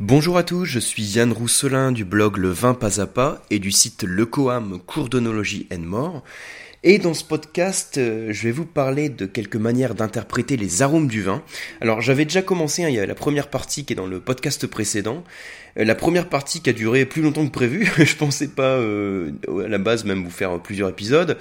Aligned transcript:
Bonjour 0.00 0.36
à 0.36 0.42
tous, 0.42 0.64
je 0.64 0.80
suis 0.80 1.04
Yann 1.04 1.30
Rousselin 1.30 1.92
du 1.92 2.04
blog 2.04 2.38
Le 2.38 2.48
Vin 2.48 2.74
Pas 2.74 3.00
à 3.00 3.06
Pas 3.06 3.40
et 3.50 3.60
du 3.60 3.70
site 3.70 4.02
Le 4.02 4.26
Coam 4.26 4.80
Cours 4.80 5.08
d'onologie 5.08 5.68
and 5.72 5.82
More. 5.82 6.24
Et 6.86 6.98
dans 6.98 7.14
ce 7.14 7.24
podcast, 7.24 7.96
euh, 7.96 8.28
je 8.30 8.42
vais 8.42 8.50
vous 8.50 8.66
parler 8.66 9.08
de 9.08 9.24
quelques 9.24 9.56
manières 9.56 9.94
d'interpréter 9.94 10.58
les 10.58 10.82
arômes 10.82 11.08
du 11.08 11.22
vin. 11.22 11.42
Alors 11.80 12.02
j'avais 12.02 12.26
déjà 12.26 12.42
commencé, 12.42 12.84
hein, 12.84 12.90
il 12.90 12.94
y 12.94 13.00
a 13.00 13.06
la 13.06 13.14
première 13.14 13.48
partie 13.48 13.86
qui 13.86 13.94
est 13.94 13.96
dans 13.96 14.06
le 14.06 14.20
podcast 14.20 14.66
précédent. 14.66 15.24
Euh, 15.78 15.84
la 15.86 15.94
première 15.94 16.28
partie 16.28 16.60
qui 16.60 16.68
a 16.68 16.74
duré 16.74 17.06
plus 17.06 17.22
longtemps 17.22 17.46
que 17.46 17.52
prévu. 17.52 17.90
je 18.04 18.14
pensais 18.16 18.48
pas 18.48 18.76
euh, 18.76 19.32
à 19.64 19.68
la 19.68 19.78
base 19.78 20.04
même 20.04 20.24
vous 20.24 20.30
faire 20.30 20.60
plusieurs 20.60 20.90
épisodes. 20.90 21.38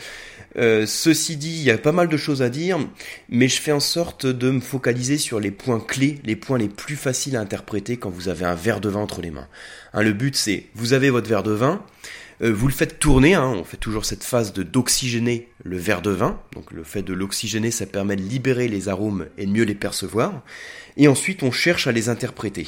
ceci 0.56 1.36
dit, 1.36 1.58
il 1.58 1.64
y 1.64 1.72
a 1.72 1.78
pas 1.78 1.92
mal 1.92 2.08
de 2.08 2.16
choses 2.16 2.42
à 2.42 2.48
dire, 2.50 2.80
mais 3.28 3.50
je 3.50 3.60
fais 3.60 3.74
en 3.74 3.82
sorte 3.82 4.26
de 4.26 4.50
me 4.50 4.62
focaliser 4.62 5.18
sur 5.18 5.42
les 5.42 5.52
points 5.52 5.82
clés, 5.82 6.20
les 6.24 6.38
points 6.38 6.58
les 6.58 6.70
plus 6.70 6.96
faciles 6.96 7.36
à 7.36 7.42
interpréter 7.42 7.98
quand 7.98 8.10
vous 8.10 8.30
avez 8.30 8.46
un 8.46 8.56
verre 8.56 8.80
de 8.80 8.88
vin 8.88 9.02
entre 9.02 9.20
les 9.20 9.32
mains. 9.32 9.50
Hein, 9.92 10.04
le 10.04 10.14
but 10.14 10.38
c'est, 10.38 10.68
vous 10.74 10.94
avez 10.94 11.10
votre 11.10 11.28
verre 11.28 11.44
de 11.44 11.52
vin, 11.52 11.82
euh, 11.82 11.84
vous 12.52 12.68
le 12.68 12.74
faites 12.74 13.00
tourner, 13.00 13.36
hein, 13.36 13.54
on 13.56 13.64
fait 13.64 13.78
toujours 13.78 14.06
cette 14.06 14.24
phase 14.24 14.54
de 14.54 14.64
d'oxygéner 14.64 15.50
le 15.64 15.78
verre 15.78 16.02
de 16.02 16.12
vin. 16.12 16.40
Donc 16.54 16.72
le 16.72 16.84
fait 16.84 17.02
de 17.02 17.14
l'oxygéner, 17.14 17.72
ça 17.72 17.86
permet 17.86 18.16
de 18.16 18.22
libérer 18.22 18.68
les 18.68 18.90
arômes 18.90 19.28
et 19.38 19.46
de 19.46 19.52
mieux 19.52 19.64
les 19.64 19.76
percevoir. 19.76 20.44
Et 20.98 21.08
ensuite, 21.08 21.44
on 21.44 21.52
cherche 21.52 21.88
à 21.88 21.92
les 21.92 22.10
interpréter. 22.10 22.68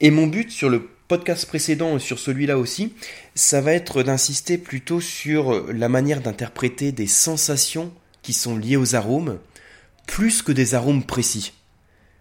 Et 0.00 0.10
mon 0.10 0.26
but 0.26 0.50
sur 0.50 0.68
le 0.68 0.88
podcast 1.08 1.46
précédent 1.46 1.96
et 1.96 2.00
sur 2.00 2.18
celui-là 2.18 2.56
aussi, 2.56 2.94
ça 3.34 3.60
va 3.60 3.72
être 3.72 4.02
d'insister 4.02 4.58
plutôt 4.58 5.00
sur 5.00 5.72
la 5.72 5.88
manière 5.88 6.20
d'interpréter 6.20 6.92
des 6.92 7.08
sensations 7.08 7.92
qui 8.22 8.32
sont 8.32 8.56
liées 8.56 8.76
aux 8.76 8.94
arômes, 8.94 9.38
plus 10.06 10.42
que 10.42 10.52
des 10.52 10.74
arômes 10.74 11.04
précis. 11.04 11.52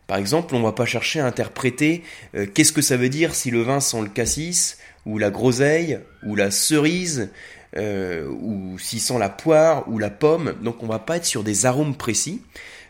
Par 0.08 0.18
exemple, 0.18 0.56
on 0.56 0.64
va 0.64 0.72
pas 0.72 0.88
chercher 0.88 1.20
à 1.20 1.28
interpréter 1.28 2.04
euh, 2.34 2.48
qu'est-ce 2.48 2.72
que 2.72 2.82
ça 2.82 2.98
veut 2.98 3.10
dire 3.10 3.36
si 3.36 3.52
le 3.52 3.62
vin 3.62 3.80
sent 3.80 4.02
le 4.02 4.10
cassis, 4.10 4.80
ou 5.10 5.18
la 5.18 5.32
groseille, 5.32 6.00
ou 6.24 6.36
la 6.36 6.52
cerise, 6.52 7.30
euh, 7.78 8.28
ou 8.28 8.78
s'il 8.78 9.00
sent 9.00 9.18
la 9.18 9.30
poire, 9.30 9.90
ou 9.90 9.98
la 9.98 10.12
pomme. 10.12 10.54
Donc 10.62 10.84
on 10.84 10.88
va 10.88 11.00
pas 11.00 11.18
être 11.18 11.26
sur 11.26 11.44
des 11.44 11.66
arômes 11.66 11.96
précis, 11.96 12.44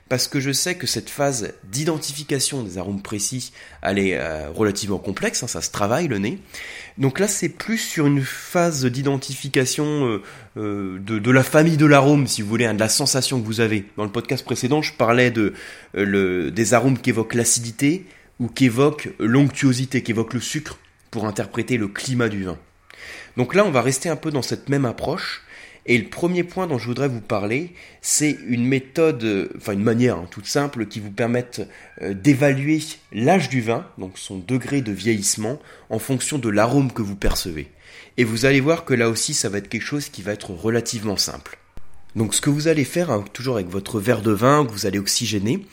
parce 0.10 0.28
que 0.28 0.42
je 0.42 0.52
sais 0.52 0.76
que 0.76 0.86
cette 0.86 1.10
phase 1.10 1.54
d'identification 1.72 2.62
des 2.62 2.78
arômes 2.78 3.02
précis, 3.02 3.54
elle 3.82 4.00
est 4.00 4.18
euh, 4.18 4.50
relativement 4.54 4.98
complexe, 4.98 5.44
hein, 5.44 5.48
ça 5.48 5.62
se 5.62 5.72
travaille 5.72 6.10
le 6.10 6.18
nez. 6.18 6.40
Donc 6.98 7.20
là, 7.20 7.30
c'est 7.30 7.48
plus 7.48 7.78
sur 7.78 8.06
une 8.06 8.22
phase 8.22 8.86
d'identification 8.86 10.20
euh, 10.58 11.00
de, 11.00 11.32
la 11.32 11.44
famille 11.44 11.78
de 11.78 11.86
l'arôme, 11.86 12.28
si 12.28 12.42
vous 12.42 12.50
voulez, 12.50 12.66
hein, 12.66 12.74
de 12.74 12.80
la 12.80 12.90
sensation 12.90 13.40
que 13.40 13.46
vous 13.46 13.62
avez. 13.62 13.86
Dans 13.96 14.04
le 14.04 14.12
podcast 14.12 14.44
précédent, 14.44 14.82
je 14.82 14.94
parlais 14.94 15.32
de, 15.32 15.54
des 15.96 16.74
arômes 16.74 16.98
qui 16.98 17.12
évoquent 17.12 17.36
l'acidité 17.36 18.06
ou 18.42 18.50
qui 18.50 18.66
évoquent 18.66 19.10
l'onctuosité, 19.20 20.04
qui 20.04 20.12
évoquent 20.12 20.34
le 20.34 20.42
sucre 20.42 20.78
pour 21.12 21.26
interpréter 21.26 21.78
le 21.78 21.88
climat 21.88 22.30
du 22.30 22.44
vin. 22.44 22.58
Donc 23.38 23.56
là, 23.56 23.66
on 23.66 23.72
va 23.72 23.82
rester 23.82 24.10
un 24.10 24.16
peu 24.16 24.32
dans 24.32 24.42
cette 24.42 24.70
même 24.70 24.86
approche. 24.86 25.44
Et 25.86 25.98
le 25.98 26.10
premier 26.10 26.44
point 26.44 26.68
dont 26.68 26.78
je 26.78 26.86
voudrais 26.86 27.08
vous 27.08 27.22
parler, 27.22 27.74
c'est 28.02 28.38
une 28.48 28.66
méthode, 28.66 29.50
enfin 29.58 29.74
une 29.74 29.82
manière 29.82 30.18
hein, 30.18 30.28
toute 30.30 30.46
simple 30.46 30.86
qui 30.86 31.00
vous 31.00 31.10
permette 31.10 31.68
euh, 32.02 32.14
d'évaluer 32.14 32.80
l'âge 33.12 33.50
du 33.50 33.62
vin, 33.62 33.88
donc 33.98 34.18
son 34.18 34.38
degré 34.38 34.82
de 34.82 34.92
vieillissement, 34.92 35.60
en 35.90 35.98
fonction 35.98 36.38
de 36.38 36.50
l'arôme 36.50 36.92
que 36.92 37.02
vous 37.02 37.16
percevez. 37.16 37.70
Et 38.18 38.24
vous 38.24 38.46
allez 38.46 38.60
voir 38.60 38.86
que 38.86 38.94
là 38.94 39.10
aussi, 39.10 39.34
ça 39.34 39.50
va 39.50 39.58
être 39.58 39.70
quelque 39.70 39.82
chose 39.82 40.10
qui 40.10 40.22
va 40.22 40.34
être 40.34 40.52
relativement 40.52 41.18
simple. 41.18 41.58
Donc 42.16 42.36
ce 42.36 42.42
que 42.42 42.50
vous 42.50 42.68
allez 42.68 42.84
faire, 42.84 43.12
hein, 43.12 43.24
toujours 43.34 43.56
avec 43.56 43.70
votre 43.70 44.00
verre 44.00 44.22
de 44.22 44.32
vin 44.32 44.66
que 44.66 44.72
vous 44.72 44.86
allez 44.86 45.00
oxygéner, 45.00 45.66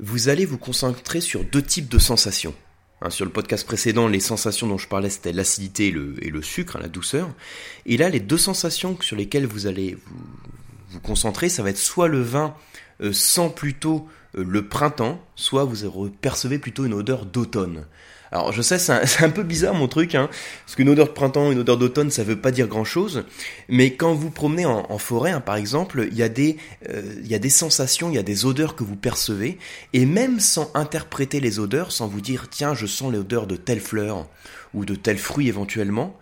vous 0.00 0.28
allez 0.28 0.44
vous 0.44 0.58
concentrer 0.58 1.20
sur 1.20 1.44
deux 1.44 1.62
types 1.62 1.88
de 1.88 1.98
sensations. 1.98 2.54
Hein, 3.00 3.10
sur 3.10 3.24
le 3.24 3.30
podcast 3.30 3.66
précédent, 3.66 4.08
les 4.08 4.20
sensations 4.20 4.66
dont 4.66 4.78
je 4.78 4.88
parlais, 4.88 5.10
c'était 5.10 5.32
l'acidité 5.32 5.88
et 5.88 6.30
le, 6.30 6.42
sucre, 6.42 6.76
hein, 6.76 6.80
la 6.82 6.88
douceur. 6.88 7.28
Et 7.86 7.96
là, 7.96 8.08
les 8.08 8.20
deux 8.20 8.38
sensations 8.38 8.96
sur 9.00 9.16
lesquelles 9.16 9.46
vous 9.46 9.66
allez 9.66 9.98
vous, 10.90 11.00
concentrer, 11.00 11.48
ça 11.48 11.62
va 11.62 11.70
être 11.70 11.78
soit 11.78 12.08
le 12.08 12.22
vin 12.22 12.54
euh, 13.00 13.12
sent 13.12 13.52
plutôt 13.56 14.08
euh, 14.36 14.44
le 14.44 14.68
printemps, 14.68 15.20
soit 15.34 15.64
vous 15.64 16.08
percevez 16.08 16.58
plutôt 16.58 16.84
une 16.84 16.94
odeur 16.94 17.26
d'automne. 17.26 17.84
Alors 18.34 18.50
je 18.50 18.62
sais, 18.62 18.78
c'est 18.80 19.22
un, 19.22 19.30
peu 19.30 19.44
bizarre 19.44 19.74
mon 19.74 19.86
truc, 19.86 20.16
hein, 20.16 20.28
parce 20.66 20.74
qu'une 20.74 20.88
odeur 20.88 21.06
de 21.06 21.12
printemps, 21.12 21.52
une 21.52 21.60
odeur 21.60 21.78
d'automne, 21.78 22.10
ça 22.10 22.24
veut 22.24 22.40
pas 22.40 22.50
dire 22.50 22.66
grand-chose. 22.66 23.24
Mais 23.68 23.94
quand 23.94 24.12
vous 24.12 24.30
promenez 24.30 24.66
en, 24.66 24.98
forêt, 24.98 25.30
hein, 25.30 25.40
par 25.40 25.54
exemple, 25.54 26.08
il 26.10 26.18
y, 26.18 26.22
a 26.22 26.28
des, 26.28 26.56
euh, 26.90 27.14
y 27.22 27.34
a 27.34 27.38
des 27.38 27.48
sensations, 27.48 28.10
il 28.10 28.16
y 28.16 28.18
a 28.18 28.24
des 28.24 28.44
odeurs 28.44 28.74
que 28.74 28.82
vous 28.82 28.96
percevez, 28.96 29.56
et 29.92 30.04
même 30.04 30.40
sans 30.40 30.70
interpréter 30.74 31.38
les 31.38 31.60
odeurs, 31.60 31.92
sans 31.92 32.08
vous 32.08 32.20
dire 32.20 32.48
tiens, 32.50 32.74
je 32.74 32.86
sens 32.86 33.12
l'odeur 33.12 33.46
de 33.46 33.54
telle 33.54 33.80
fleur 33.80 34.26
ou 34.74 34.84
de 34.84 34.96
tel 34.96 35.16
fruit 35.16 35.46
éventuellement, 35.46 36.18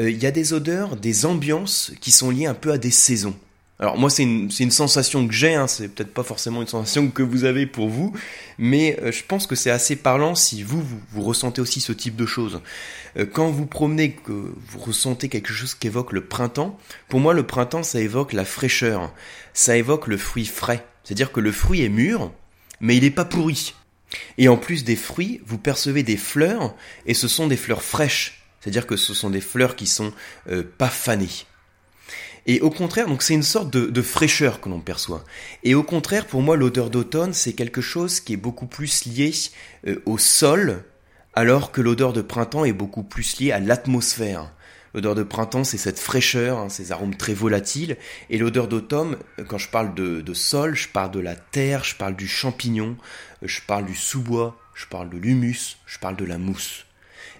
euh, 0.00 0.10
il 0.10 0.20
y 0.20 0.26
a 0.26 0.32
des 0.32 0.54
odeurs, 0.54 0.96
des 0.96 1.24
ambiances 1.24 1.92
qui 2.00 2.10
sont 2.10 2.30
liées 2.30 2.46
un 2.46 2.54
peu 2.54 2.72
à 2.72 2.78
des 2.78 2.90
saisons. 2.90 3.36
Alors 3.80 3.98
moi 3.98 4.08
c'est 4.08 4.22
une, 4.22 4.50
une, 4.60 4.70
sensation 4.70 5.26
que 5.26 5.34
j'ai, 5.34 5.54
hein, 5.54 5.66
c'est 5.66 5.88
peut-être 5.88 6.14
pas 6.14 6.22
forcément 6.22 6.62
une 6.62 6.68
sensation 6.68 7.10
que 7.10 7.24
vous 7.24 7.44
avez 7.44 7.66
pour 7.66 7.88
vous, 7.88 8.12
mais 8.56 8.96
euh, 9.02 9.10
je 9.10 9.24
pense 9.24 9.48
que 9.48 9.56
c'est 9.56 9.70
assez 9.70 9.96
parlant 9.96 10.36
si 10.36 10.62
vous, 10.62 10.80
vous, 11.10 11.22
ressentez 11.22 11.60
aussi 11.60 11.80
ce 11.80 11.92
type 11.92 12.14
de 12.14 12.24
choses. 12.24 12.60
Euh, 13.16 13.26
quand 13.26 13.50
vous 13.50 13.66
promenez, 13.66 14.12
que 14.12 14.30
vous 14.32 14.78
ressentez 14.78 15.28
quelque 15.28 15.52
chose 15.52 15.74
qui 15.74 15.88
évoque 15.88 16.12
le 16.12 16.24
printemps, 16.24 16.78
pour 17.08 17.18
moi 17.18 17.34
le 17.34 17.44
printemps 17.44 17.82
ça 17.82 18.00
évoque 18.00 18.32
la 18.32 18.44
fraîcheur, 18.44 19.12
ça 19.54 19.76
évoque 19.76 20.06
le 20.06 20.18
fruit 20.18 20.46
frais, 20.46 20.86
c'est-à-dire 21.02 21.32
que 21.32 21.40
le 21.40 21.50
fruit 21.50 21.82
est 21.82 21.88
mûr, 21.88 22.30
mais 22.80 22.96
il 22.96 23.02
n'est 23.02 23.10
pas 23.10 23.24
pourri. 23.24 23.74
Et 24.38 24.46
en 24.46 24.56
plus 24.56 24.84
des 24.84 24.94
fruits, 24.94 25.40
vous 25.46 25.58
percevez 25.58 26.04
des 26.04 26.16
fleurs, 26.16 26.76
et 27.06 27.14
ce 27.14 27.26
sont 27.26 27.48
des 27.48 27.56
fleurs 27.56 27.82
fraîches, 27.82 28.44
c'est-à-dire 28.60 28.86
que 28.86 28.96
ce 28.96 29.14
sont 29.14 29.30
des 29.30 29.40
fleurs 29.40 29.74
qui 29.74 29.88
sont 29.88 30.12
euh, 30.48 30.62
pas 30.78 30.88
fanées. 30.88 31.44
Et 32.46 32.60
au 32.60 32.70
contraire, 32.70 33.06
donc 33.06 33.22
c'est 33.22 33.34
une 33.34 33.42
sorte 33.42 33.70
de, 33.70 34.02
fraîcheur 34.02 34.60
que 34.60 34.68
l'on 34.68 34.80
perçoit. 34.80 35.24
Et 35.62 35.74
au 35.74 35.82
contraire, 35.82 36.26
pour 36.26 36.42
moi, 36.42 36.56
l'odeur 36.56 36.90
d'automne, 36.90 37.32
c'est 37.32 37.54
quelque 37.54 37.80
chose 37.80 38.20
qui 38.20 38.34
est 38.34 38.38
beaucoup 38.38 38.66
plus 38.66 39.06
lié 39.06 39.32
euh, 39.86 40.02
au 40.04 40.18
sol, 40.18 40.84
alors 41.32 41.72
que 41.72 41.80
l'odeur 41.80 42.12
de 42.12 42.22
printemps 42.22 42.64
est 42.64 42.72
beaucoup 42.72 43.02
plus 43.02 43.40
liée 43.40 43.52
à 43.52 43.60
l'atmosphère. 43.60 44.50
L'odeur 44.94 45.16
de 45.16 45.24
printemps, 45.24 45.64
c'est 45.64 45.78
cette 45.78 45.98
fraîcheur, 45.98 46.58
hein, 46.58 46.68
ces 46.68 46.92
arômes 46.92 47.16
très 47.16 47.34
volatiles. 47.34 47.96
Et 48.30 48.38
l'odeur 48.38 48.68
d'automne, 48.68 49.16
quand 49.48 49.58
je 49.58 49.68
parle 49.68 49.94
de, 49.94 50.34
sol, 50.34 50.76
je 50.76 50.88
parle 50.88 51.10
de 51.10 51.20
la 51.20 51.34
terre, 51.34 51.82
je 51.82 51.96
parle 51.96 52.14
du 52.14 52.28
champignon, 52.28 52.96
je 53.42 53.60
parle 53.66 53.86
du 53.86 53.96
sous-bois, 53.96 54.56
je 54.74 54.86
parle 54.86 55.10
de 55.10 55.16
l'humus, 55.16 55.78
je 55.86 55.98
parle 55.98 56.14
de 56.14 56.24
la 56.24 56.38
mousse. 56.38 56.86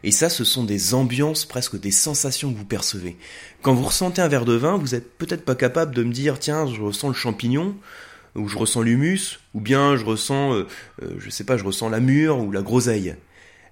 Et 0.04 0.10
ça, 0.10 0.28
ce 0.28 0.44
sont 0.44 0.64
des 0.64 0.92
ambiances, 0.92 1.46
presque 1.46 1.80
des 1.80 1.90
sensations 1.90 2.52
que 2.52 2.58
vous 2.58 2.66
percevez. 2.66 3.16
Quand 3.62 3.72
vous 3.72 3.84
ressentez 3.84 4.20
un 4.20 4.28
verre 4.28 4.44
de 4.44 4.52
vin, 4.52 4.76
vous 4.76 4.88
n'êtes 4.88 5.16
peut-être 5.16 5.46
pas 5.46 5.54
capable 5.54 5.94
de 5.94 6.04
me 6.04 6.12
dire, 6.12 6.38
tiens, 6.38 6.66
je 6.66 6.82
ressens 6.82 7.08
le 7.08 7.14
champignon, 7.14 7.74
ou 8.34 8.46
je 8.46 8.58
ressens 8.58 8.82
l'humus, 8.82 9.40
ou 9.54 9.60
bien 9.60 9.96
je 9.96 10.04
ressens, 10.04 10.52
euh, 10.52 10.66
euh, 11.02 11.14
je 11.18 11.30
sais 11.30 11.44
pas, 11.44 11.56
je 11.56 11.64
ressens 11.64 11.88
la 11.88 12.00
mûre 12.00 12.38
ou 12.38 12.52
la 12.52 12.60
groseille. 12.60 13.16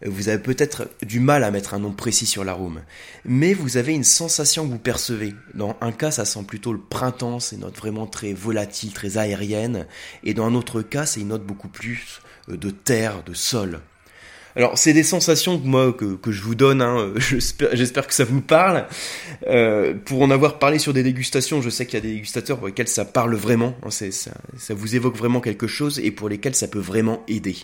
Vous 0.07 0.31
avez 0.31 0.43
peut-être 0.43 0.89
du 1.03 1.21
mal 1.21 1.45
à 1.45 1.51
mettre 1.51 1.75
un 1.75 1.81
nom 1.81 1.93
précis 1.93 2.27
sur 2.27 2.45
l'arôme, 2.45 2.81
mais 3.27 3.53
vous 3.53 3.77
avez 3.77 3.93
une 3.93 4.03
sensation 4.03 4.67
que 4.67 4.73
vous 4.73 4.79
percevez. 4.79 5.35
Dans 5.53 5.77
un 5.83 5.93
cas, 5.93 6.11
ça 6.11 6.25
sent 6.25 6.45
plutôt 6.49 6.73
le 6.73 6.81
printemps, 6.81 7.41
c'est 7.41 7.57
une 7.57 7.63
note 7.63 7.77
vraiment 7.77 8.07
très 8.07 8.33
volatile, 8.33 8.95
très 8.95 9.19
aérienne, 9.19 9.87
et 10.25 10.33
dans 10.33 10.47
un 10.47 10.55
autre 10.55 10.81
cas, 10.81 11.05
c'est 11.05 11.21
une 11.21 11.29
note 11.29 11.45
beaucoup 11.45 11.69
plus 11.69 12.23
euh, 12.49 12.57
de 12.57 12.71
terre, 12.71 13.23
de 13.23 13.35
sol. 13.35 13.83
Alors 14.55 14.77
c'est 14.77 14.93
des 14.93 15.03
sensations 15.03 15.59
que 15.59 15.67
moi 15.67 15.93
que, 15.93 16.31
je 16.31 16.43
vous 16.43 16.55
donne, 16.55 16.83
hein. 16.83 17.13
j'espère 17.17 18.07
que 18.07 18.15
ça 18.15 18.25
vous 18.25 18.41
parle. 18.41 18.87
Euh, 19.49 19.95
pour 19.95 20.23
en 20.23 20.31
avoir 20.31 20.59
parlé 20.59 20.79
sur 20.79 20.93
des 20.93 21.03
dégustations, 21.03 21.63
je 21.63 21.71
sais 21.71 21.87
qu'il 21.87 21.95
y 21.95 21.99
a 21.99 22.01
des 22.01 22.15
dégustateurs 22.15 22.59
pour 22.59 22.67
lesquels 22.67 22.89
ça 22.89 23.05
parle 23.05 23.35
vraiment, 23.35 23.75
hein. 23.83 23.91
ça 23.91 24.75
vous 24.75 24.97
évoque 24.97 25.17
vraiment 25.17 25.41
quelque 25.41 25.67
chose 25.67 26.01
et 26.01 26.11
pour 26.11 26.29
lesquels 26.29 26.55
ça 26.55 26.69
peut 26.69 26.79
vraiment 26.79 27.23
aider. 27.29 27.57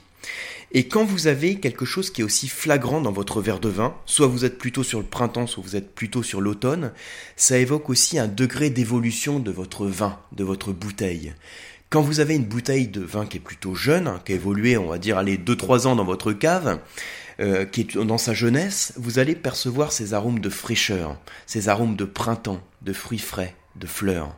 Et 0.73 0.87
quand 0.87 1.05
vous 1.05 1.29
avez 1.29 1.57
quelque 1.61 1.87
chose 1.87 2.11
qui 2.11 2.21
est 2.21 2.25
aussi 2.25 2.49
flagrant 2.49 3.01
dans 3.01 3.13
votre 3.13 3.41
verre 3.41 3.61
de 3.61 3.71
vin, 3.71 3.95
soit 4.05 4.27
vous 4.27 4.45
êtes 4.45 4.59
plutôt 4.59 4.83
sur 4.83 4.99
le 4.99 5.07
printemps, 5.07 5.47
soit 5.47 5.63
vous 5.65 5.77
êtes 5.77 5.95
plutôt 5.95 6.23
sur 6.23 6.43
l'automne, 6.43 6.93
ça 7.37 7.59
évoque 7.59 7.89
aussi 7.89 8.19
un 8.19 8.29
degré 8.29 8.69
d'évolution 8.69 9.39
de 9.39 9.51
votre 9.51 9.87
vin, 9.87 10.19
de 10.33 10.45
votre 10.45 10.73
bouteille. 10.73 11.33
Quand 11.91 12.03
vous 12.03 12.21
avez 12.21 12.37
une 12.37 12.45
bouteille 12.45 12.89
de 12.89 13.01
vin 13.01 13.25
qui 13.25 13.39
est 13.39 13.41
plutôt 13.41 13.75
jeune, 13.75 14.09
hein, 14.09 14.21
qui 14.23 14.33
a 14.33 14.35
évolué, 14.35 14.77
on 14.77 14.89
va 14.89 14.99
dire, 14.99 15.17
allez, 15.17 15.39
2-3 15.39 15.87
ans 15.87 15.97
dans 15.97 16.05
votre 16.05 16.35
cave, 16.35 16.81
euh, 17.41 17.65
qui 17.65 17.81
est 17.81 17.97
dans 17.97 18.19
sa 18.19 18.35
jeunesse, 18.35 18.93
vous 18.97 19.19
allez 19.19 19.35
percevoir 19.35 19.91
ces 19.91 20.13
arômes 20.13 20.41
de 20.41 20.51
fraîcheur, 20.51 21.19
ces 21.47 21.71
arômes 21.71 21.97
de 21.97 22.05
printemps, 22.05 22.61
de 22.83 22.93
fruits 22.93 23.19
frais, 23.19 23.55
de 23.77 23.87
fleurs. 23.87 24.37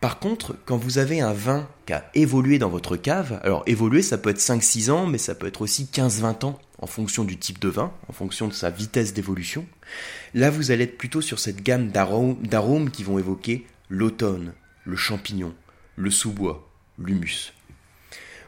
Par 0.00 0.20
contre, 0.20 0.56
quand 0.64 0.76
vous 0.76 0.98
avez 0.98 1.20
un 1.20 1.32
vin 1.32 1.68
qui 1.86 1.92
a 1.92 2.08
évolué 2.14 2.60
dans 2.60 2.68
votre 2.68 2.96
cave, 2.96 3.40
alors 3.42 3.64
évoluer 3.66 4.00
ça 4.00 4.16
peut 4.16 4.30
être 4.30 4.38
5-6 4.38 4.92
ans, 4.92 5.06
mais 5.06 5.18
ça 5.18 5.34
peut 5.34 5.48
être 5.48 5.62
aussi 5.62 5.88
15-20 5.92 6.44
ans 6.44 6.58
en 6.78 6.86
fonction 6.86 7.24
du 7.24 7.36
type 7.36 7.58
de 7.58 7.68
vin, 7.68 7.92
en 8.08 8.12
fonction 8.12 8.46
de 8.46 8.52
sa 8.52 8.70
vitesse 8.70 9.12
d'évolution, 9.12 9.66
là 10.34 10.50
vous 10.50 10.70
allez 10.70 10.84
être 10.84 10.96
plutôt 10.96 11.20
sur 11.20 11.40
cette 11.40 11.62
gamme 11.62 11.90
d'arômes 11.90 12.90
qui 12.90 13.02
vont 13.02 13.18
évoquer 13.18 13.66
l'automne, 13.88 14.52
le 14.84 14.96
champignon, 14.96 15.52
le 15.96 16.10
sous-bois, 16.10 16.68
l'humus. 16.98 17.52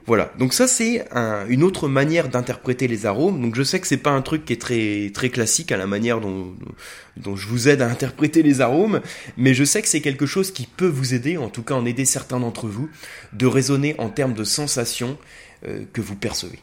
Voilà, 0.06 0.32
donc 0.36 0.52
ça 0.52 0.66
c'est 0.66 1.04
une 1.48 1.62
autre 1.62 1.86
manière 1.86 2.28
d'interpréter 2.28 2.88
les 2.88 3.06
arômes. 3.06 3.40
Donc 3.40 3.54
je 3.54 3.62
sais 3.62 3.78
que 3.78 3.86
c'est 3.86 3.96
pas 3.96 4.10
un 4.10 4.22
truc 4.22 4.44
qui 4.44 4.52
est 4.52 4.60
très 4.60 5.10
très 5.14 5.30
classique 5.30 5.70
à 5.70 5.76
la 5.76 5.86
manière 5.86 6.20
dont 6.20 7.36
je 7.36 7.46
vous 7.46 7.68
aide 7.68 7.82
à 7.82 7.88
interpréter 7.88 8.42
les 8.42 8.60
arômes, 8.60 9.00
mais 9.36 9.54
je 9.54 9.62
sais 9.62 9.80
que 9.80 9.86
c'est 9.86 10.00
quelque 10.00 10.26
chose 10.26 10.50
qui 10.50 10.66
peut 10.66 10.88
vous 10.88 11.14
aider, 11.14 11.36
en 11.36 11.48
tout 11.48 11.62
cas 11.62 11.74
en 11.74 11.86
aider 11.86 12.04
certains 12.04 12.40
d'entre 12.40 12.66
vous, 12.66 12.90
de 13.32 13.46
raisonner 13.46 13.94
en 13.98 14.08
termes 14.08 14.34
de 14.34 14.44
sensations 14.44 15.18
euh, 15.66 15.84
que 15.92 16.00
vous 16.00 16.16
percevez. 16.16 16.58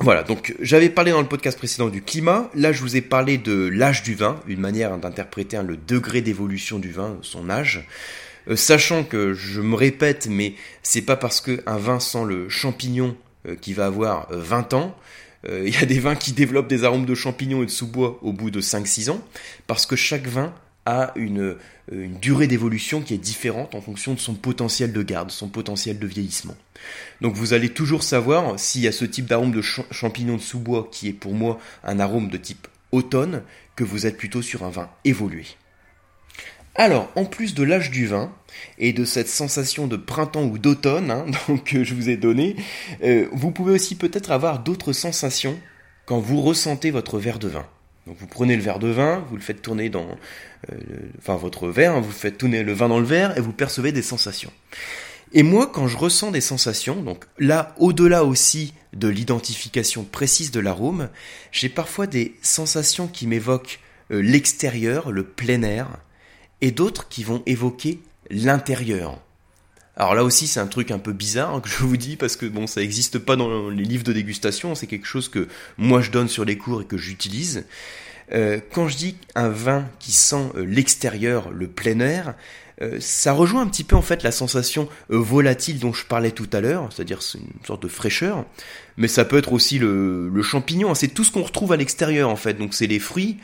Voilà, 0.00 0.22
donc 0.22 0.56
j'avais 0.60 0.88
parlé 0.88 1.12
dans 1.12 1.20
le 1.20 1.28
podcast 1.28 1.58
précédent 1.58 1.88
du 1.88 2.02
climat, 2.02 2.50
là 2.54 2.72
je 2.72 2.80
vous 2.80 2.96
ai 2.96 3.02
parlé 3.02 3.38
de 3.38 3.68
l'âge 3.68 4.02
du 4.02 4.14
vin, 4.14 4.40
une 4.48 4.60
manière 4.60 4.96
d'interpréter 4.98 5.60
le 5.62 5.76
degré 5.76 6.20
d'évolution 6.20 6.78
du 6.78 6.90
vin, 6.90 7.18
son 7.20 7.48
âge. 7.48 7.86
Euh, 8.50 8.56
sachant 8.56 9.04
que 9.04 9.32
je 9.32 9.60
me 9.60 9.74
répète, 9.74 10.26
mais 10.28 10.54
c'est 10.82 11.02
pas 11.02 11.16
parce 11.16 11.40
qu'un 11.40 11.78
vin 11.78 12.00
sent 12.00 12.24
le 12.26 12.48
champignon 12.48 13.16
euh, 13.46 13.56
qui 13.56 13.72
va 13.72 13.86
avoir 13.86 14.26
20 14.30 14.74
ans, 14.74 14.96
il 15.48 15.74
y 15.74 15.78
a 15.78 15.86
des 15.86 15.98
vins 15.98 16.16
qui 16.16 16.32
développent 16.32 16.68
des 16.68 16.84
arômes 16.84 17.06
de 17.06 17.14
champignons 17.14 17.62
et 17.62 17.66
de 17.66 17.70
sous-bois 17.70 18.18
au 18.20 18.30
bout 18.30 18.50
de 18.50 18.60
5-6 18.60 19.08
ans, 19.08 19.24
parce 19.66 19.86
que 19.86 19.96
chaque 19.96 20.26
vin 20.26 20.52
a 20.84 21.12
une, 21.16 21.56
durée 21.90 22.46
d'évolution 22.46 23.00
qui 23.00 23.14
est 23.14 23.18
différente 23.18 23.74
en 23.74 23.80
fonction 23.80 24.14
de 24.14 24.20
son 24.20 24.34
potentiel 24.34 24.92
de 24.92 25.02
garde, 25.02 25.30
son 25.30 25.48
potentiel 25.48 25.98
de 25.98 26.06
vieillissement. 26.06 26.56
Donc 27.20 27.34
vous 27.34 27.52
allez 27.52 27.70
toujours 27.70 28.02
savoir 28.02 28.60
s'il 28.60 28.82
y 28.82 28.86
a 28.86 28.92
ce 28.92 29.04
type 29.04 29.26
d'arôme 29.26 29.50
de 29.50 29.60
champignon 29.62 30.36
de 30.36 30.42
sous-bois 30.42 30.88
qui 30.92 31.08
est 31.08 31.12
pour 31.12 31.34
moi 31.34 31.58
un 31.84 31.98
arôme 31.98 32.28
de 32.28 32.36
type 32.36 32.68
automne, 32.92 33.42
que 33.76 33.84
vous 33.84 34.06
êtes 34.06 34.16
plutôt 34.16 34.42
sur 34.42 34.62
un 34.62 34.70
vin 34.70 34.90
évolué. 35.04 35.46
Alors, 36.74 37.10
en 37.16 37.24
plus 37.24 37.54
de 37.54 37.62
l'âge 37.62 37.90
du 37.90 38.06
vin 38.06 38.32
et 38.78 38.92
de 38.92 39.04
cette 39.04 39.28
sensation 39.28 39.86
de 39.86 39.96
printemps 39.96 40.44
ou 40.44 40.58
d'automne 40.58 41.10
hein, 41.10 41.26
que 41.64 41.84
je 41.84 41.94
vous 41.94 42.08
ai 42.08 42.16
donné, 42.16 42.56
euh, 43.02 43.28
vous 43.32 43.50
pouvez 43.50 43.72
aussi 43.72 43.96
peut-être 43.96 44.30
avoir 44.30 44.60
d'autres 44.60 44.92
sensations 44.92 45.58
quand 46.06 46.20
vous 46.20 46.40
ressentez 46.40 46.90
votre 46.90 47.18
verre 47.18 47.38
de 47.38 47.48
vin. 47.48 47.66
Donc 48.06 48.16
vous 48.18 48.26
prenez 48.26 48.56
le 48.56 48.62
verre 48.62 48.78
de 48.78 48.88
vin, 48.88 49.24
vous 49.28 49.36
le 49.36 49.42
faites 49.42 49.62
tourner 49.62 49.90
dans, 49.90 50.08
euh, 50.72 50.76
enfin 51.18 51.36
votre 51.36 51.68
verre, 51.68 51.94
hein, 51.94 52.00
vous 52.00 52.10
faites 52.10 52.38
tourner 52.38 52.62
le 52.62 52.72
vin 52.72 52.88
dans 52.88 52.98
le 52.98 53.04
verre 53.04 53.36
et 53.36 53.40
vous 53.40 53.52
percevez 53.52 53.92
des 53.92 54.02
sensations. 54.02 54.52
Et 55.32 55.42
moi, 55.42 55.70
quand 55.72 55.86
je 55.86 55.96
ressens 55.96 56.32
des 56.32 56.40
sensations, 56.40 57.02
donc 57.02 57.24
là, 57.38 57.74
au-delà 57.78 58.24
aussi 58.24 58.74
de 58.92 59.06
l'identification 59.06 60.02
précise 60.02 60.50
de 60.50 60.58
l'arôme, 60.58 61.08
j'ai 61.52 61.68
parfois 61.68 62.06
des 62.08 62.34
sensations 62.42 63.06
qui 63.06 63.26
m'évoquent 63.28 63.78
euh, 64.10 64.20
l'extérieur, 64.20 65.12
le 65.12 65.22
plein 65.22 65.62
air, 65.62 65.88
et 66.60 66.70
d'autres 66.70 67.08
qui 67.08 67.24
vont 67.24 67.42
évoquer 67.46 68.00
l'intérieur. 68.30 69.18
Alors 69.96 70.14
là 70.14 70.24
aussi, 70.24 70.46
c'est 70.46 70.60
un 70.60 70.66
truc 70.66 70.90
un 70.92 70.98
peu 70.98 71.12
bizarre 71.12 71.54
hein, 71.54 71.60
que 71.60 71.68
je 71.68 71.84
vous 71.84 71.96
dis 71.96 72.16
parce 72.16 72.36
que 72.36 72.46
bon, 72.46 72.66
ça 72.66 72.80
n'existe 72.80 73.18
pas 73.18 73.36
dans 73.36 73.68
les 73.68 73.84
livres 73.84 74.04
de 74.04 74.12
dégustation. 74.12 74.74
C'est 74.74 74.86
quelque 74.86 75.06
chose 75.06 75.28
que 75.28 75.48
moi 75.76 76.00
je 76.00 76.10
donne 76.10 76.28
sur 76.28 76.44
les 76.44 76.56
cours 76.56 76.82
et 76.82 76.84
que 76.86 76.96
j'utilise. 76.96 77.64
Euh, 78.32 78.60
quand 78.72 78.88
je 78.88 78.96
dis 78.96 79.16
un 79.34 79.48
vin 79.48 79.88
qui 79.98 80.12
sent 80.12 80.50
euh, 80.54 80.64
l'extérieur, 80.64 81.50
le 81.50 81.66
plein 81.66 82.00
air, 82.00 82.34
euh, 82.80 82.98
ça 83.00 83.32
rejoint 83.32 83.62
un 83.62 83.66
petit 83.66 83.84
peu 83.84 83.96
en 83.96 84.02
fait 84.02 84.22
la 84.22 84.30
sensation 84.30 84.88
volatile 85.08 85.80
dont 85.80 85.92
je 85.92 86.06
parlais 86.06 86.30
tout 86.30 86.48
à 86.52 86.60
l'heure, 86.60 86.88
c'est-à-dire 86.92 87.22
c'est 87.22 87.38
une 87.38 87.66
sorte 87.66 87.82
de 87.82 87.88
fraîcheur, 87.88 88.46
mais 88.96 89.08
ça 89.08 89.24
peut 89.24 89.36
être 89.36 89.52
aussi 89.52 89.78
le, 89.78 90.28
le 90.28 90.42
champignon, 90.42 90.92
hein. 90.92 90.94
c'est 90.94 91.08
tout 91.08 91.24
ce 91.24 91.32
qu'on 91.32 91.42
retrouve 91.42 91.72
à 91.72 91.76
l'extérieur 91.76 92.30
en 92.30 92.36
fait, 92.36 92.54
donc 92.54 92.72
c'est 92.72 92.86
les 92.86 93.00
fruits, 93.00 93.36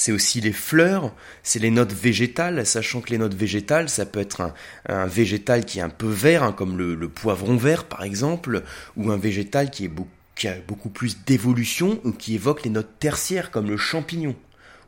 c'est 0.00 0.12
aussi 0.12 0.40
les 0.40 0.52
fleurs, 0.52 1.14
c'est 1.42 1.58
les 1.58 1.70
notes 1.70 1.92
végétales, 1.92 2.64
sachant 2.64 3.02
que 3.02 3.10
les 3.10 3.18
notes 3.18 3.34
végétales, 3.34 3.90
ça 3.90 4.06
peut 4.06 4.20
être 4.20 4.52
un, 4.88 5.06
végétal 5.06 5.66
qui 5.66 5.78
est 5.78 5.82
un 5.82 5.90
peu 5.90 6.08
vert, 6.08 6.42
hein, 6.42 6.52
comme 6.52 6.78
le, 6.78 7.08
poivron 7.08 7.56
vert 7.56 7.84
par 7.84 8.02
exemple, 8.02 8.62
ou 8.96 9.10
un 9.10 9.18
végétal 9.18 9.70
qui, 9.70 9.84
est 9.84 10.48
a 10.48 10.54
beaucoup 10.66 10.88
plus 10.88 11.22
d'évolution, 11.24 12.00
ou 12.04 12.12
qui 12.12 12.34
évoque 12.34 12.64
les 12.64 12.70
notes 12.70 12.98
tertiaires, 12.98 13.50
comme 13.50 13.68
le 13.68 13.76
champignon, 13.76 14.34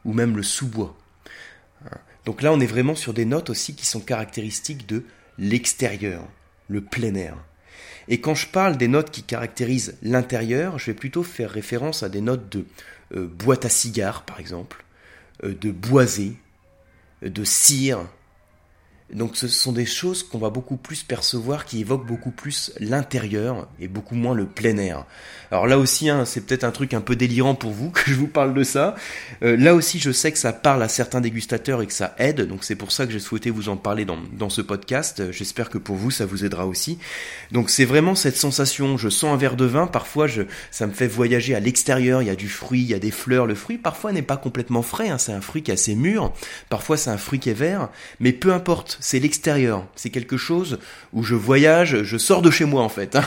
ou 0.06 0.14
même 0.14 0.34
le 0.34 0.42
sous-bois. 0.42 0.96
Donc 2.24 2.40
là, 2.40 2.50
on 2.50 2.60
est 2.60 2.66
vraiment 2.66 2.94
sur 2.94 3.12
des 3.12 3.26
notes 3.26 3.50
aussi 3.50 3.74
qui 3.74 3.84
sont 3.84 4.00
caractéristiques 4.00 4.88
de 4.88 5.04
l'extérieur, 5.36 6.26
le 6.68 6.80
plein 6.80 7.14
air. 7.16 7.36
Et 8.08 8.22
quand 8.22 8.34
je 8.34 8.46
parle 8.46 8.78
des 8.78 8.88
notes 8.88 9.10
qui 9.10 9.24
caractérisent 9.24 9.98
l'intérieur, 10.02 10.78
je 10.78 10.86
vais 10.86 10.96
plutôt 10.96 11.22
faire 11.22 11.50
référence 11.50 12.02
à 12.02 12.08
des 12.08 12.22
notes 12.22 12.48
de 12.48 12.64
euh, 13.14 13.26
boîte 13.26 13.66
à 13.66 13.68
cigares, 13.68 14.24
par 14.24 14.40
exemple, 14.40 14.82
de 15.42 15.70
boisé, 15.70 16.36
de 17.22 17.44
cire. 17.44 18.06
Donc 19.12 19.36
ce 19.36 19.48
sont 19.48 19.72
des 19.72 19.86
choses 19.86 20.22
qu'on 20.22 20.38
va 20.38 20.50
beaucoup 20.50 20.76
plus 20.76 21.02
percevoir, 21.02 21.66
qui 21.66 21.80
évoquent 21.80 22.06
beaucoup 22.06 22.30
plus 22.30 22.72
l'intérieur 22.80 23.68
et 23.78 23.88
beaucoup 23.88 24.14
moins 24.14 24.34
le 24.34 24.46
plein 24.46 24.76
air. 24.78 25.04
Alors 25.50 25.66
là 25.66 25.78
aussi, 25.78 26.08
hein, 26.08 26.24
c'est 26.24 26.46
peut-être 26.46 26.64
un 26.64 26.70
truc 26.70 26.94
un 26.94 27.02
peu 27.02 27.14
délirant 27.14 27.54
pour 27.54 27.72
vous 27.72 27.90
que 27.94 28.10
je 28.10 28.14
vous 28.14 28.26
parle 28.26 28.54
de 28.54 28.64
ça. 28.64 28.94
Euh, 29.42 29.56
là 29.56 29.74
aussi, 29.74 29.98
je 29.98 30.10
sais 30.10 30.32
que 30.32 30.38
ça 30.38 30.52
parle 30.52 30.82
à 30.82 30.88
certains 30.88 31.20
dégustateurs 31.20 31.82
et 31.82 31.86
que 31.86 31.92
ça 31.92 32.14
aide, 32.18 32.42
donc 32.48 32.64
c'est 32.64 32.74
pour 32.74 32.90
ça 32.90 33.06
que 33.06 33.12
j'ai 33.12 33.18
souhaité 33.18 33.50
vous 33.50 33.68
en 33.68 33.76
parler 33.76 34.06
dans, 34.06 34.48
ce 34.48 34.60
podcast. 34.60 35.30
J'espère 35.30 35.70
que 35.70 35.78
pour 35.78 35.96
vous, 35.96 36.10
ça 36.10 36.26
vous 36.26 36.44
aidera 36.44 36.66
aussi. 36.66 36.98
Donc 37.52 37.70
c'est 37.70 37.84
vraiment 37.84 38.14
cette 38.14 38.36
sensation, 38.36 38.96
je 38.96 39.08
sens 39.08 39.32
un 39.32 39.36
verre 39.36 39.56
de 39.56 39.64
vin, 39.64 39.86
parfois 39.86 40.26
ça 40.70 40.86
me 40.86 40.92
fait 40.92 41.06
voyager 41.06 41.54
à 41.54 41.60
l'extérieur, 41.60 42.22
il 42.22 42.26
y 42.26 42.30
a 42.30 42.34
du 42.34 42.48
fruit, 42.48 42.80
il 42.80 42.88
y 42.88 42.94
a 42.94 42.98
des 42.98 43.10
fleurs, 43.10 43.46
le 43.46 43.54
fruit 43.54 43.78
parfois 43.78 44.12
n'est 44.12 44.22
pas 44.22 44.36
complètement 44.36 44.82
frais, 44.82 45.08
hein, 45.08 45.18
c'est 45.18 45.32
un 45.32 45.40
fruit 45.40 45.62
qui 45.62 45.70
est 45.70 45.74
assez 45.74 45.94
mûr, 45.94 46.32
parfois 46.68 46.96
c'est 46.96 47.10
un 47.10 47.18
fruit 47.18 47.38
qui 47.38 47.50
est 47.50 47.54
vert, 47.54 47.88
mais 48.20 48.32
peu 48.32 48.52
importe, 48.52 48.98
c'est 49.02 49.18
l'extérieur, 49.18 49.84
c'est 49.96 50.10
quelque 50.10 50.36
chose 50.36 50.78
où 51.12 51.24
je 51.24 51.34
voyage, 51.34 52.04
je 52.04 52.16
sors 52.16 52.40
de 52.40 52.52
chez 52.52 52.64
moi 52.64 52.84
en 52.84 52.88
fait. 52.88 53.16
Hein. 53.16 53.24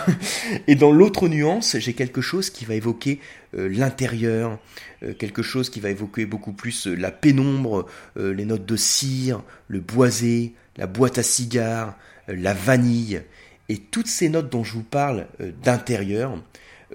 Et 0.68 0.76
dans 0.76 0.94
l'autre 0.94 1.28
nuance, 1.28 1.76
j'ai 1.78 1.92
quelque 1.92 2.22
chose 2.22 2.50
qui 2.50 2.64
va 2.64 2.76
évoquer 2.76 3.20
euh, 3.58 3.68
l'intérieur, 3.68 4.58
euh, 5.04 5.14
quelque 5.14 5.42
chose 5.42 5.70
qui 5.70 5.82
va 5.82 5.90
évoquer 5.90 6.26
beaucoup 6.26 6.54
plus 6.54 6.88
euh, 6.88 6.96
la 6.96 7.12
pénombre, 7.12 7.88
les 8.16 8.46
notes 8.46 8.66
de 8.66 8.78
cire, 8.78 9.44
le 9.68 9.82
boisé, 9.82 10.54
la 10.78 10.88
boîte 10.88 11.18
à 11.18 11.24
cigares, 11.24 11.98
la 12.30 12.54
vanille. 12.54 13.22
Et 13.68 13.78
toutes 13.78 14.08
ces 14.08 14.30
notes 14.30 14.50
dont 14.50 14.64
je 14.64 14.74
vous 14.74 14.84
parle 14.84 15.28
d'intérieur 15.62 16.42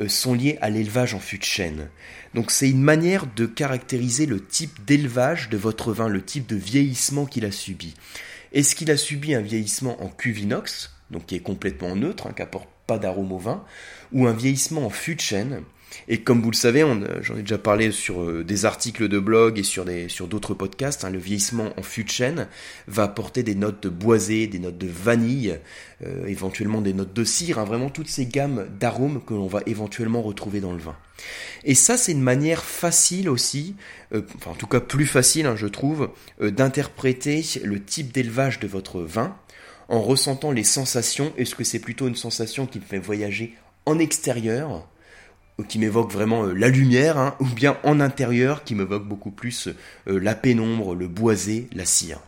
sont 0.07 0.33
liées 0.33 0.57
à 0.63 0.71
l'élevage 0.71 1.15
en 1.15 1.19
fût 1.19 1.37
de 1.37 1.45
chêne. 1.45 1.91
Donc 2.35 2.51
c'est 2.51 2.71
une 2.71 2.81
manière 2.81 3.27
de 3.27 3.45
caractériser 3.45 4.25
le 4.25 4.43
type 4.43 4.85
d'élevage 4.87 5.51
de 5.51 5.59
votre 5.59 5.93
vin, 5.93 6.09
le 6.09 6.23
type 6.23 6.47
de 6.47 6.57
vieillissement 6.57 7.27
qu'il 7.27 7.45
a 7.45 7.51
subi. 7.51 7.95
Est-ce 8.53 8.75
qu'il 8.75 8.91
a 8.91 8.97
subi 8.97 9.35
un 9.35 9.41
vieillissement 9.41 10.03
en 10.03 10.09
cuve 10.09 10.41
inox, 10.41 10.93
donc 11.11 11.27
qui 11.27 11.37
est 11.37 11.41
complètement 11.41 11.95
neutre, 11.95 12.27
hein, 12.27 12.33
qui 12.35 12.43
apporte 12.43 12.69
pas 12.87 12.99
d'arôme 12.99 13.33
au 13.33 13.39
vin, 13.39 13.65
ou 14.13 14.27
un 14.27 14.33
vieillissement 14.33 14.87
en 14.87 14.91
fût 14.91 15.15
de 15.15 15.21
chêne. 15.21 15.63
Et 16.09 16.23
comme 16.23 16.43
vous 16.43 16.51
le 16.51 16.57
savez, 16.57 16.85
j'en 17.23 17.37
ai 17.37 17.43
déjà 17.43 17.59
parlé 17.59 17.91
sur 17.91 18.23
euh, 18.23 18.45
des 18.45 18.65
articles 18.65 19.09
de 19.09 19.19
blog 19.19 19.59
et 19.59 19.63
sur 19.63 20.29
d'autres 20.29 20.55
podcasts, 20.55 21.05
hein, 21.05 21.11
le 21.11 21.19
vieillissement 21.19 21.73
en 21.77 21.83
fût 21.83 22.05
de 22.05 22.11
chêne 22.11 22.49
va 22.89 23.05
apporter 23.05 23.43
des 23.43 23.55
notes 23.55 23.83
de 23.83 23.89
boisé, 23.89 24.47
des 24.47 24.59
notes 24.59 24.79
de 24.79 24.87
vanille, 24.87 25.59
euh, 26.05 26.27
éventuellement 26.27 26.81
des 26.81 26.93
notes 26.93 27.13
de 27.13 27.25
cire, 27.25 27.59
hein, 27.59 27.65
vraiment 27.65 27.91
toutes 27.91 28.09
ces 28.09 28.27
gammes 28.27 28.67
d'arômes 28.79 29.23
que 29.25 29.35
l'on 29.35 29.47
va 29.47 29.61
éventuellement 29.67 30.23
retrouver 30.23 30.61
dans 30.61 30.73
le 30.73 30.79
vin. 30.79 30.97
Et 31.65 31.75
ça, 31.75 31.97
c'est 31.97 32.13
une 32.13 32.23
manière 32.23 32.65
facile 32.65 33.29
aussi, 33.29 33.77
euh, 34.15 34.23
en 34.47 34.55
tout 34.55 34.67
cas 34.67 34.81
plus 34.81 35.07
facile, 35.07 35.47
hein, 35.47 35.57
je 35.57 35.67
trouve, 35.67 36.11
d'interpréter 36.41 37.45
le 37.63 37.83
type 37.83 38.13
d'élevage 38.13 38.61
de 38.61 38.67
votre 38.67 39.01
vin 39.01 39.37
en 39.89 40.01
ressentant 40.01 40.53
les 40.53 40.65
sensations. 40.65 41.33
Est-ce 41.37 41.55
que 41.55 41.65
c'est 41.65 41.81
plutôt 41.81 42.09
une 42.09 42.17
sensation 42.17 42.67
qui 42.67 42.79
me 42.79 42.85
fait 42.85 42.99
voyager 42.99 43.55
en 43.87 43.99
extérieur, 43.99 44.87
qui 45.63 45.79
m'évoque 45.79 46.13
vraiment 46.13 46.45
euh, 46.45 46.53
la 46.53 46.69
lumière, 46.69 47.19
hein, 47.19 47.35
ou 47.41 47.47
bien 47.47 47.77
en 47.85 48.01
intérieur, 48.01 48.65
qui 48.65 48.75
m'évoque 48.75 49.07
beaucoup 49.07 49.31
plus 49.31 49.69
euh, 50.09 50.19
la 50.21 50.35
pénombre, 50.35 50.95
le 50.95 51.09
boisé, 51.09 51.69
la 51.75 51.85
cire. 51.85 52.21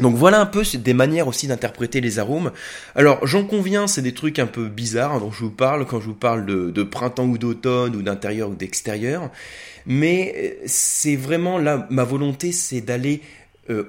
Donc 0.00 0.14
voilà 0.14 0.40
un 0.40 0.46
peu 0.46 0.62
des 0.74 0.94
manières 0.94 1.26
aussi 1.26 1.48
d'interpréter 1.48 2.00
les 2.00 2.20
arômes. 2.20 2.52
Alors 2.94 3.26
j'en 3.26 3.44
conviens, 3.44 3.88
c'est 3.88 4.02
des 4.02 4.14
trucs 4.14 4.38
un 4.38 4.46
peu 4.46 4.68
bizarres 4.68 5.14
hein, 5.14 5.18
dont 5.18 5.32
je 5.32 5.40
vous 5.40 5.50
parle 5.50 5.86
quand 5.86 6.00
je 6.00 6.06
vous 6.06 6.14
parle 6.14 6.46
de, 6.46 6.82
printemps 6.84 7.26
ou 7.26 7.36
d'automne 7.36 7.96
ou 7.96 8.02
d'intérieur 8.02 8.50
ou 8.50 8.54
d'extérieur. 8.54 9.28
Mais 9.86 10.34
euh, 10.36 10.62
c'est 10.66 11.16
vraiment 11.16 11.58
là, 11.58 11.88
ma 11.90 12.04
volonté, 12.04 12.52
c'est 12.52 12.80
d'aller 12.80 13.22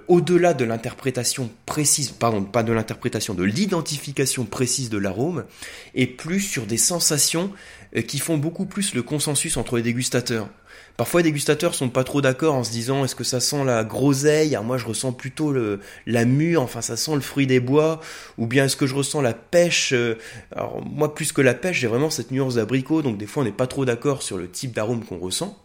au-delà 0.10 0.54
de 0.54 0.66
l'interprétation 0.66 1.50
précise, 1.66 2.10
pardon, 2.10 2.44
pas 2.44 2.64
de 2.64 2.74
l'interprétation, 2.74 3.34
de 3.34 3.46
l'identification 3.46 4.44
précise 4.44 4.90
de 4.90 4.98
l'arôme, 4.98 5.46
et 5.96 6.06
plus 6.06 6.42
sur 6.42 6.66
des 6.66 6.76
sensations 6.76 7.54
qui 8.08 8.20
font 8.20 8.38
beaucoup 8.38 8.66
plus 8.66 8.94
le 8.94 9.04
consensus 9.04 9.58
entre 9.58 9.78
les 9.78 9.84
dégustateurs. 9.84 10.50
Parfois, 10.98 11.22
les 11.22 11.30
dégustateurs 11.30 11.76
sont 11.76 11.90
pas 11.90 12.04
trop 12.04 12.22
d'accord 12.22 12.56
en 12.56 12.64
se 12.64 12.72
disant 12.72 13.06
est-ce 13.06 13.16
que 13.16 13.24
ça 13.24 13.40
sent 13.40 13.64
la 13.64 13.84
groseille? 13.84 14.54
Alors 14.54 14.66
moi, 14.66 14.78
je 14.78 14.86
ressens 14.86 15.14
plutôt 15.14 15.52
le, 15.52 15.80
la 16.06 16.26
mûre, 16.26 16.62
enfin 16.62 16.82
ça 16.82 16.98
sent 16.98 17.16
le 17.16 17.22
fruit 17.22 17.48
des 17.48 17.60
bois, 17.60 18.02
ou 18.38 18.48
bien 18.48 18.66
est-ce 18.66 18.76
que 18.76 18.86
je 18.86 18.96
ressens 18.96 19.22
la 19.22 19.34
pêche 19.34 19.94
euh, 19.94 20.16
Alors 20.56 20.86
moi, 20.86 21.16
plus 21.16 21.32
que 21.32 21.42
la 21.42 21.54
pêche, 21.54 21.80
j'ai 21.80 21.88
vraiment 21.88 22.10
cette 22.10 22.32
nuance 22.32 22.56
d'abricot, 22.56 23.02
donc 23.02 23.18
des 23.18 23.28
fois, 23.28 23.44
on 23.44 23.46
n'est 23.46 23.52
pas 23.52 23.68
trop 23.68 23.86
d'accord 23.86 24.22
sur 24.24 24.38
le 24.38 24.50
type 24.50 24.74
d'arôme 24.74 25.06
qu'on 25.06 25.20
ressent 25.20 25.58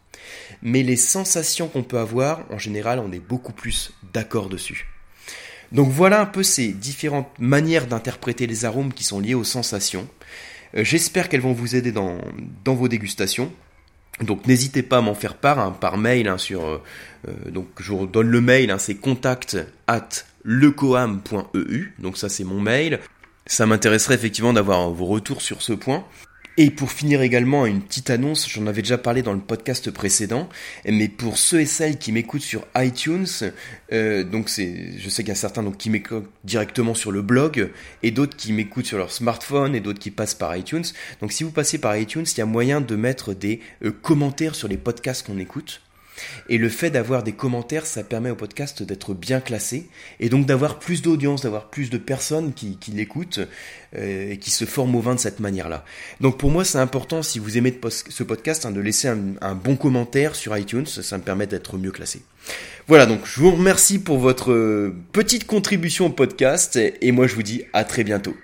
mais 0.62 0.82
les 0.82 0.96
sensations 0.96 1.68
qu'on 1.68 1.82
peut 1.82 1.98
avoir, 1.98 2.44
en 2.50 2.58
général, 2.58 2.98
on 2.98 3.12
est 3.12 3.20
beaucoup 3.20 3.52
plus 3.52 3.92
d'accord 4.12 4.48
dessus. 4.48 4.88
Donc 5.72 5.90
voilà 5.90 6.20
un 6.20 6.26
peu 6.26 6.42
ces 6.42 6.68
différentes 6.68 7.38
manières 7.38 7.86
d'interpréter 7.86 8.46
les 8.46 8.64
arômes 8.64 8.92
qui 8.92 9.04
sont 9.04 9.20
liés 9.20 9.34
aux 9.34 9.44
sensations. 9.44 10.08
J'espère 10.76 11.28
qu'elles 11.28 11.40
vont 11.40 11.52
vous 11.52 11.76
aider 11.76 11.92
dans, 11.92 12.18
dans 12.64 12.74
vos 12.74 12.88
dégustations. 12.88 13.52
Donc 14.20 14.46
n'hésitez 14.46 14.82
pas 14.82 14.98
à 14.98 15.00
m'en 15.00 15.14
faire 15.14 15.34
part 15.34 15.58
hein, 15.58 15.76
par 15.78 15.96
mail 15.96 16.28
hein, 16.28 16.38
sur 16.38 16.64
euh, 16.64 16.82
euh, 17.28 17.50
donc 17.50 17.66
je 17.80 17.92
vous 17.92 18.06
donne 18.06 18.28
le 18.28 18.40
mail 18.40 18.70
hein, 18.70 18.78
c'est 18.78 18.94
contact 18.94 19.58
at 19.88 20.08
lecoam.eu 20.44 21.94
donc 21.98 22.16
ça 22.16 22.28
c'est 22.28 22.44
mon 22.44 22.60
mail. 22.60 23.00
Ça 23.46 23.66
m'intéresserait 23.66 24.14
effectivement 24.14 24.52
d'avoir 24.52 24.88
vos 24.90 25.06
retours 25.06 25.42
sur 25.42 25.62
ce 25.62 25.72
point 25.72 26.04
et 26.56 26.70
pour 26.70 26.92
finir 26.92 27.20
également, 27.20 27.66
une 27.66 27.82
petite 27.82 28.10
annonce, 28.10 28.48
j'en 28.48 28.66
avais 28.68 28.82
déjà 28.82 28.96
parlé 28.96 29.22
dans 29.22 29.32
le 29.32 29.40
podcast 29.40 29.90
précédent, 29.90 30.48
mais 30.86 31.08
pour 31.08 31.36
ceux 31.36 31.60
et 31.60 31.66
celles 31.66 31.98
qui 31.98 32.12
m'écoutent 32.12 32.42
sur 32.42 32.64
iTunes, 32.76 33.26
euh, 33.92 34.22
donc 34.22 34.48
c'est, 34.48 34.96
je 34.96 35.08
sais 35.08 35.22
qu'il 35.22 35.30
y 35.30 35.32
a 35.32 35.36
certains 35.36 35.64
donc, 35.64 35.76
qui 35.78 35.90
m'écoutent 35.90 36.30
directement 36.44 36.94
sur 36.94 37.10
le 37.10 37.22
blog, 37.22 37.70
et 38.04 38.12
d'autres 38.12 38.36
qui 38.36 38.52
m'écoutent 38.52 38.86
sur 38.86 38.98
leur 38.98 39.10
smartphone, 39.10 39.74
et 39.74 39.80
d'autres 39.80 39.98
qui 39.98 40.12
passent 40.12 40.34
par 40.34 40.56
iTunes. 40.56 40.84
Donc 41.20 41.32
si 41.32 41.42
vous 41.42 41.50
passez 41.50 41.78
par 41.78 41.96
iTunes, 41.96 42.24
il 42.24 42.38
y 42.38 42.42
a 42.42 42.46
moyen 42.46 42.80
de 42.80 42.94
mettre 42.94 43.34
des 43.34 43.60
euh, 43.84 43.90
commentaires 43.90 44.54
sur 44.54 44.68
les 44.68 44.76
podcasts 44.76 45.26
qu'on 45.26 45.38
écoute. 45.38 45.80
Et 46.48 46.58
le 46.58 46.68
fait 46.68 46.90
d'avoir 46.90 47.22
des 47.22 47.32
commentaires, 47.32 47.86
ça 47.86 48.04
permet 48.04 48.30
au 48.30 48.36
podcast 48.36 48.82
d'être 48.82 49.14
bien 49.14 49.40
classé 49.40 49.88
et 50.20 50.28
donc 50.28 50.46
d'avoir 50.46 50.78
plus 50.78 51.02
d'audience, 51.02 51.42
d'avoir 51.42 51.70
plus 51.70 51.90
de 51.90 51.98
personnes 51.98 52.52
qui, 52.52 52.78
l'écoutent 52.92 53.40
euh, 53.96 54.32
et 54.32 54.38
qui 54.38 54.50
se 54.50 54.64
forment 54.64 54.96
au 54.96 55.00
vin 55.00 55.14
de 55.14 55.20
cette 55.20 55.40
manière-là. 55.40 55.84
Donc 56.20 56.38
pour 56.38 56.50
moi, 56.50 56.64
c'est 56.64 56.78
important, 56.78 57.22
si 57.22 57.38
vous 57.38 57.58
aimez 57.58 57.78
ce 57.90 58.22
podcast, 58.22 58.66
hein, 58.66 58.70
de 58.70 58.80
laisser 58.80 59.08
un, 59.08 59.54
bon 59.54 59.76
commentaire 59.76 60.34
sur 60.34 60.56
iTunes, 60.56 60.86
ça 60.86 61.18
me 61.18 61.22
permet 61.22 61.46
d'être 61.46 61.78
mieux 61.78 61.92
classé. 61.92 62.22
Voilà, 62.86 63.06
donc 63.06 63.20
je 63.24 63.40
vous 63.40 63.52
remercie 63.52 63.98
pour 63.98 64.18
votre 64.18 64.92
petite 65.12 65.46
contribution 65.46 66.06
au 66.06 66.10
podcast 66.10 66.76
et 66.76 67.12
moi 67.12 67.26
je 67.26 67.34
vous 67.34 67.42
dis 67.42 67.62
à 67.72 67.84
très 67.84 68.04
bientôt. 68.04 68.36